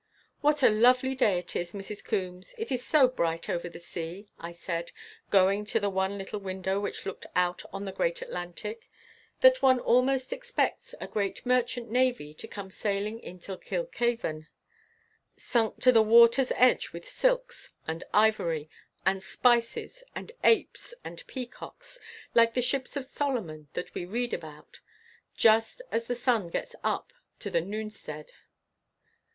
[0.39, 2.03] "What a lovely day it is, Mrs.
[2.03, 2.55] Coombes!
[2.57, 4.91] It is so bright over the sea," I said,
[5.29, 8.89] going to the one little window which looked out on the great Atlantic,
[9.41, 14.47] "that one almost expects a great merchant navy to come sailing into Kilkhaven
[15.37, 18.71] sunk to the water's edge with silks, and ivory,
[19.05, 21.99] and spices, and apes, and peacocks,
[22.33, 24.79] like the ships of Solomon that we read about
[25.35, 28.31] just as the sun gets up to the noonstead."